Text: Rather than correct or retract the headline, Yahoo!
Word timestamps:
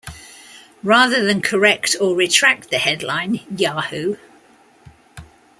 Rather 0.81 1.23
than 1.23 1.43
correct 1.43 1.95
or 2.01 2.15
retract 2.15 2.71
the 2.71 2.79
headline, 2.79 3.41
Yahoo! 3.55 4.15